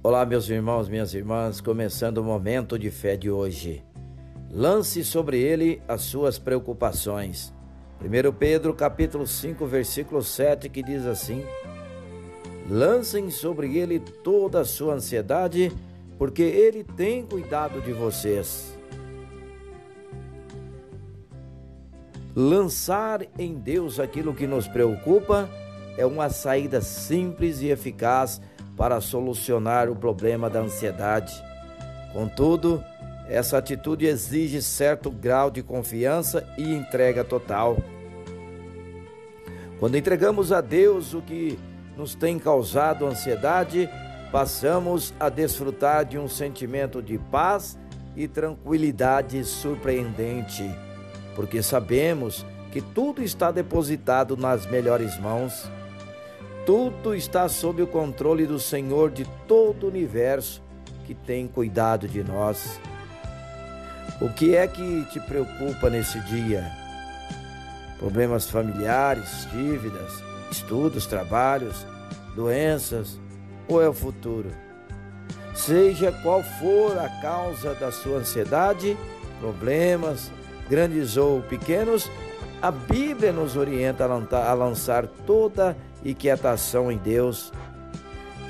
[0.00, 3.82] Olá, meus irmãos, minhas irmãs, começando o momento de fé de hoje.
[4.48, 7.52] Lance sobre ele as suas preocupações.
[8.00, 11.44] 1 Pedro capítulo 5, versículo 7, que diz assim:
[12.70, 15.72] Lancem sobre ele toda a sua ansiedade,
[16.16, 18.78] porque ele tem cuidado de vocês.
[22.36, 25.50] Lançar em Deus aquilo que nos preocupa
[25.96, 28.40] é uma saída simples e eficaz
[28.78, 31.42] para solucionar o problema da ansiedade.
[32.12, 32.82] Contudo,
[33.28, 37.76] essa atitude exige certo grau de confiança e entrega total.
[39.80, 41.58] Quando entregamos a Deus o que
[41.96, 43.90] nos tem causado ansiedade,
[44.30, 47.78] passamos a desfrutar de um sentimento de paz
[48.16, 50.64] e tranquilidade surpreendente,
[51.34, 55.68] porque sabemos que tudo está depositado nas melhores mãos
[56.68, 60.62] tudo está sob o controle do Senhor de todo o universo
[61.06, 62.78] que tem cuidado de nós.
[64.20, 66.70] O que é que te preocupa nesse dia?
[67.98, 70.12] Problemas familiares, dívidas,
[70.50, 71.86] estudos, trabalhos,
[72.36, 73.18] doenças
[73.66, 74.50] ou é o futuro?
[75.54, 78.94] Seja qual for a causa da sua ansiedade,
[79.40, 80.30] problemas,
[80.68, 82.10] grandes ou pequenos,
[82.60, 87.52] a Bíblia nos orienta a lançar toda e quietação em Deus.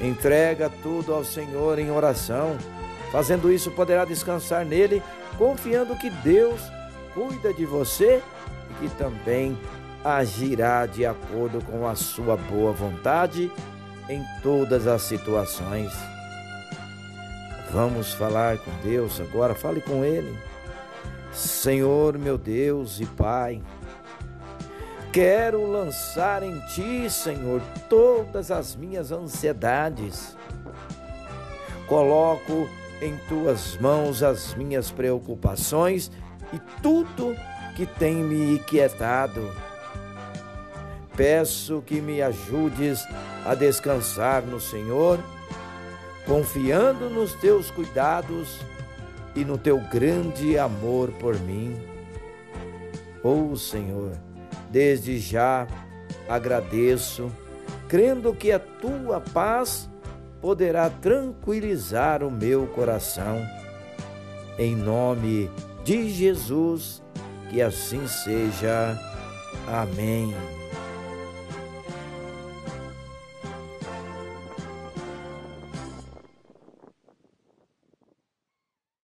[0.01, 2.57] Entrega tudo ao Senhor em oração.
[3.11, 5.03] Fazendo isso, poderá descansar nele,
[5.37, 6.61] confiando que Deus
[7.15, 8.23] cuida de você
[8.71, 9.59] e que também
[10.05, 13.51] agirá de acordo com a sua boa vontade
[14.09, 15.93] em todas as situações.
[17.71, 20.39] Vamos falar com Deus agora, fale com Ele.
[21.33, 23.61] Senhor, meu Deus e Pai,
[25.12, 30.37] Quero lançar em ti, Senhor, todas as minhas ansiedades.
[31.87, 32.69] Coloco
[33.01, 36.11] em tuas mãos as minhas preocupações
[36.53, 37.34] e tudo
[37.75, 39.51] que tem me inquietado.
[41.17, 43.02] Peço que me ajudes
[43.45, 45.19] a descansar no Senhor,
[46.27, 48.61] confiando nos teus cuidados
[49.35, 51.75] e no teu grande amor por mim.
[53.23, 54.13] Oh Senhor,
[54.70, 55.67] Desde já
[56.29, 57.30] agradeço,
[57.89, 59.89] crendo que a tua paz
[60.40, 63.46] poderá tranquilizar o meu coração.
[64.58, 65.51] Em nome
[65.84, 67.02] de Jesus,
[67.51, 68.98] que assim seja.
[69.67, 70.34] Amém.